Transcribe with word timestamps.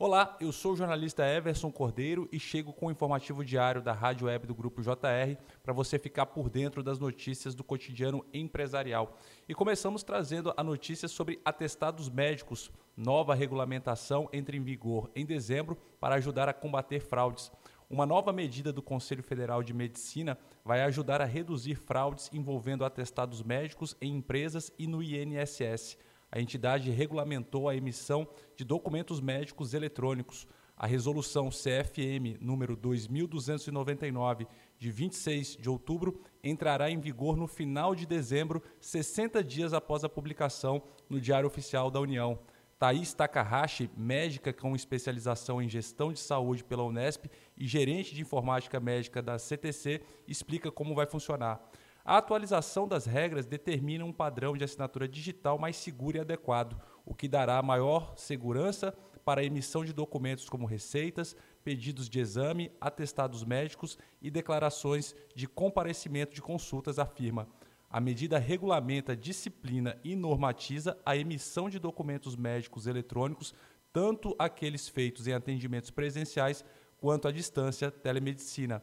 Olá, 0.00 0.36
eu 0.40 0.52
sou 0.52 0.74
o 0.74 0.76
jornalista 0.76 1.26
Everson 1.26 1.72
Cordeiro 1.72 2.28
e 2.30 2.38
chego 2.38 2.72
com 2.72 2.86
o 2.86 2.90
informativo 2.92 3.44
diário 3.44 3.82
da 3.82 3.92
Rádio 3.92 4.28
Web 4.28 4.46
do 4.46 4.54
Grupo 4.54 4.80
JR 4.80 5.36
para 5.60 5.72
você 5.72 5.98
ficar 5.98 6.26
por 6.26 6.48
dentro 6.48 6.84
das 6.84 7.00
notícias 7.00 7.52
do 7.52 7.64
cotidiano 7.64 8.24
empresarial. 8.32 9.18
E 9.48 9.54
começamos 9.56 10.04
trazendo 10.04 10.54
a 10.56 10.62
notícia 10.62 11.08
sobre 11.08 11.40
atestados 11.44 12.08
médicos. 12.08 12.70
Nova 12.96 13.34
regulamentação 13.34 14.28
entra 14.32 14.54
em 14.54 14.62
vigor 14.62 15.10
em 15.16 15.26
dezembro 15.26 15.76
para 15.98 16.14
ajudar 16.14 16.48
a 16.48 16.54
combater 16.54 17.00
fraudes. 17.00 17.50
Uma 17.90 18.06
nova 18.06 18.32
medida 18.32 18.72
do 18.72 18.80
Conselho 18.80 19.24
Federal 19.24 19.64
de 19.64 19.74
Medicina 19.74 20.38
vai 20.64 20.80
ajudar 20.82 21.20
a 21.20 21.24
reduzir 21.24 21.74
fraudes 21.74 22.30
envolvendo 22.32 22.84
atestados 22.84 23.42
médicos 23.42 23.96
em 24.00 24.14
empresas 24.14 24.70
e 24.78 24.86
no 24.86 25.02
INSS 25.02 25.98
a 26.30 26.40
entidade 26.40 26.90
regulamentou 26.90 27.68
a 27.68 27.76
emissão 27.76 28.28
de 28.56 28.64
documentos 28.64 29.20
médicos 29.20 29.74
eletrônicos. 29.74 30.46
A 30.76 30.86
resolução 30.86 31.48
CFM 31.48 32.38
número 32.40 32.76
2299 32.76 34.46
de 34.78 34.90
26 34.90 35.56
de 35.56 35.68
outubro 35.68 36.20
entrará 36.42 36.90
em 36.90 37.00
vigor 37.00 37.36
no 37.36 37.48
final 37.48 37.94
de 37.94 38.06
dezembro, 38.06 38.62
60 38.80 39.42
dias 39.42 39.72
após 39.72 40.04
a 40.04 40.08
publicação 40.08 40.82
no 41.08 41.20
Diário 41.20 41.48
Oficial 41.48 41.90
da 41.90 41.98
União. 41.98 42.38
Thaís 42.78 43.12
Takahashi, 43.12 43.90
médica 43.96 44.52
com 44.52 44.76
especialização 44.76 45.60
em 45.60 45.68
gestão 45.68 46.12
de 46.12 46.20
saúde 46.20 46.62
pela 46.62 46.84
Unesp 46.84 47.24
e 47.56 47.66
gerente 47.66 48.14
de 48.14 48.22
informática 48.22 48.78
médica 48.78 49.20
da 49.20 49.36
CTC, 49.36 50.00
explica 50.28 50.70
como 50.70 50.94
vai 50.94 51.06
funcionar. 51.06 51.60
A 52.08 52.16
atualização 52.16 52.88
das 52.88 53.04
regras 53.04 53.44
determina 53.44 54.02
um 54.02 54.14
padrão 54.14 54.56
de 54.56 54.64
assinatura 54.64 55.06
digital 55.06 55.58
mais 55.58 55.76
seguro 55.76 56.16
e 56.16 56.20
adequado, 56.20 56.74
o 57.04 57.14
que 57.14 57.28
dará 57.28 57.60
maior 57.60 58.14
segurança 58.16 58.94
para 59.26 59.42
a 59.42 59.44
emissão 59.44 59.84
de 59.84 59.92
documentos 59.92 60.48
como 60.48 60.64
receitas, 60.64 61.36
pedidos 61.62 62.08
de 62.08 62.18
exame, 62.18 62.72
atestados 62.80 63.44
médicos 63.44 63.98
e 64.22 64.30
declarações 64.30 65.14
de 65.34 65.46
comparecimento 65.46 66.34
de 66.34 66.40
consultas, 66.40 66.98
afirma. 66.98 67.46
A 67.90 68.00
medida 68.00 68.38
regulamenta, 68.38 69.14
disciplina 69.14 69.98
e 70.02 70.16
normatiza 70.16 70.96
a 71.04 71.14
emissão 71.14 71.68
de 71.68 71.78
documentos 71.78 72.36
médicos 72.36 72.86
eletrônicos, 72.86 73.52
tanto 73.92 74.34
aqueles 74.38 74.88
feitos 74.88 75.26
em 75.26 75.34
atendimentos 75.34 75.90
presenciais 75.90 76.64
quanto 76.96 77.28
à 77.28 77.30
distância 77.30 77.90
telemedicina 77.90 78.82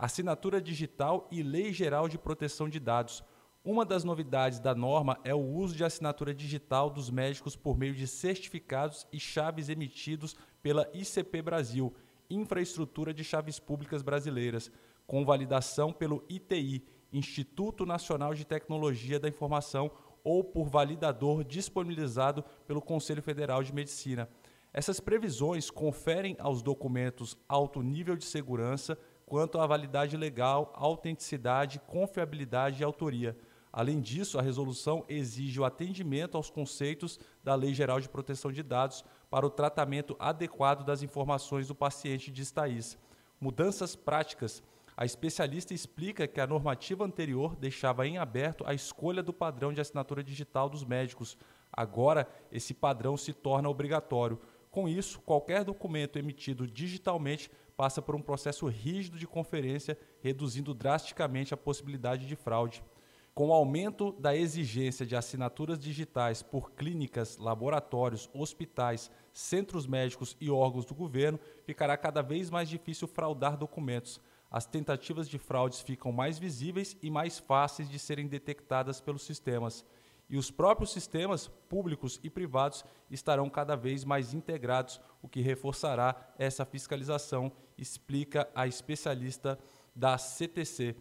assinatura 0.00 0.62
digital 0.62 1.28
e 1.30 1.42
Lei 1.42 1.74
Geral 1.74 2.08
de 2.08 2.16
Proteção 2.16 2.70
de 2.70 2.80
Dados. 2.80 3.22
Uma 3.62 3.84
das 3.84 4.02
novidades 4.02 4.58
da 4.58 4.74
norma 4.74 5.20
é 5.22 5.34
o 5.34 5.46
uso 5.46 5.76
de 5.76 5.84
assinatura 5.84 6.32
digital 6.32 6.88
dos 6.88 7.10
médicos 7.10 7.54
por 7.54 7.76
meio 7.76 7.94
de 7.94 8.06
certificados 8.06 9.06
e 9.12 9.20
chaves 9.20 9.68
emitidos 9.68 10.34
pela 10.62 10.88
ICP 10.94 11.42
Brasil, 11.42 11.94
Infraestrutura 12.30 13.12
de 13.12 13.22
Chaves 13.22 13.58
Públicas 13.58 14.00
Brasileiras, 14.00 14.72
com 15.06 15.22
validação 15.22 15.92
pelo 15.92 16.24
ITI, 16.30 16.82
Instituto 17.12 17.84
Nacional 17.84 18.32
de 18.34 18.46
Tecnologia 18.46 19.20
da 19.20 19.28
Informação, 19.28 19.90
ou 20.24 20.42
por 20.42 20.70
validador 20.70 21.44
disponibilizado 21.44 22.42
pelo 22.66 22.80
Conselho 22.80 23.22
Federal 23.22 23.62
de 23.62 23.74
Medicina. 23.74 24.30
Essas 24.72 25.00
previsões 25.00 25.70
conferem 25.70 26.36
aos 26.38 26.62
documentos 26.62 27.36
alto 27.48 27.82
nível 27.82 28.16
de 28.16 28.24
segurança, 28.24 28.96
quanto 29.30 29.60
à 29.60 29.66
validade 29.66 30.16
legal, 30.16 30.72
autenticidade, 30.74 31.78
confiabilidade 31.86 32.82
e 32.82 32.84
autoria. 32.84 33.38
Além 33.72 34.00
disso, 34.00 34.36
a 34.36 34.42
resolução 34.42 35.04
exige 35.08 35.60
o 35.60 35.64
atendimento 35.64 36.36
aos 36.36 36.50
conceitos 36.50 37.16
da 37.44 37.54
Lei 37.54 37.72
Geral 37.72 38.00
de 38.00 38.08
Proteção 38.08 38.50
de 38.50 38.64
Dados 38.64 39.04
para 39.30 39.46
o 39.46 39.50
tratamento 39.50 40.16
adequado 40.18 40.84
das 40.84 41.04
informações 41.04 41.68
do 41.68 41.76
paciente, 41.76 42.32
diz 42.32 42.50
Thaís. 42.50 42.98
Mudanças 43.40 43.94
práticas. 43.94 44.64
A 44.96 45.04
especialista 45.04 45.72
explica 45.72 46.26
que 46.26 46.40
a 46.40 46.46
normativa 46.46 47.04
anterior 47.04 47.54
deixava 47.54 48.08
em 48.08 48.18
aberto 48.18 48.64
a 48.66 48.74
escolha 48.74 49.22
do 49.22 49.32
padrão 49.32 49.72
de 49.72 49.80
assinatura 49.80 50.24
digital 50.24 50.68
dos 50.68 50.84
médicos. 50.84 51.38
Agora, 51.72 52.28
esse 52.50 52.74
padrão 52.74 53.16
se 53.16 53.32
torna 53.32 53.68
obrigatório. 53.68 54.40
Com 54.70 54.88
isso, 54.88 55.20
qualquer 55.22 55.64
documento 55.64 56.16
emitido 56.16 56.64
digitalmente 56.64 57.50
passa 57.76 58.00
por 58.00 58.14
um 58.14 58.22
processo 58.22 58.66
rígido 58.68 59.18
de 59.18 59.26
conferência, 59.26 59.98
reduzindo 60.20 60.72
drasticamente 60.72 61.52
a 61.52 61.56
possibilidade 61.56 62.26
de 62.26 62.36
fraude. 62.36 62.84
Com 63.34 63.48
o 63.48 63.52
aumento 63.52 64.12
da 64.12 64.36
exigência 64.36 65.04
de 65.04 65.16
assinaturas 65.16 65.78
digitais 65.78 66.42
por 66.42 66.72
clínicas, 66.72 67.36
laboratórios, 67.36 68.30
hospitais, 68.32 69.10
centros 69.32 69.86
médicos 69.86 70.36
e 70.40 70.50
órgãos 70.50 70.84
do 70.84 70.94
governo, 70.94 71.40
ficará 71.64 71.96
cada 71.96 72.22
vez 72.22 72.50
mais 72.50 72.68
difícil 72.68 73.08
fraudar 73.08 73.56
documentos. 73.56 74.20
As 74.50 74.66
tentativas 74.66 75.28
de 75.28 75.38
fraudes 75.38 75.80
ficam 75.80 76.12
mais 76.12 76.38
visíveis 76.38 76.96
e 77.02 77.10
mais 77.10 77.38
fáceis 77.38 77.88
de 77.88 77.98
serem 77.98 78.28
detectadas 78.28 79.00
pelos 79.00 79.22
sistemas 79.22 79.84
e 80.30 80.38
os 80.38 80.48
próprios 80.48 80.92
sistemas 80.92 81.48
públicos 81.68 82.20
e 82.22 82.30
privados 82.30 82.84
estarão 83.10 83.50
cada 83.50 83.74
vez 83.74 84.04
mais 84.04 84.32
integrados, 84.32 85.00
o 85.20 85.28
que 85.28 85.40
reforçará 85.40 86.14
essa 86.38 86.64
fiscalização, 86.64 87.50
explica 87.76 88.48
a 88.54 88.66
especialista 88.66 89.58
da 89.94 90.16
CTC. 90.16 90.94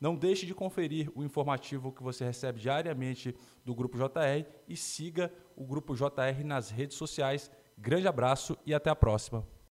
Não 0.00 0.16
deixe 0.16 0.44
de 0.44 0.52
conferir 0.52 1.12
o 1.14 1.22
informativo 1.22 1.92
que 1.92 2.02
você 2.02 2.24
recebe 2.24 2.58
diariamente 2.58 3.36
do 3.64 3.72
Grupo 3.72 3.96
JR 3.96 4.44
e 4.66 4.76
siga 4.76 5.32
o 5.54 5.64
Grupo 5.64 5.94
JR 5.94 6.44
nas 6.44 6.70
redes 6.70 6.96
sociais. 6.96 7.48
Grande 7.78 8.08
abraço 8.08 8.58
e 8.66 8.74
até 8.74 8.90
a 8.90 8.96
próxima. 8.96 9.46